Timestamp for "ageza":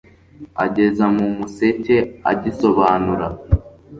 0.65-1.05